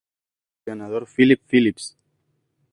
[0.65, 1.95] El ganador Phillip Phillips.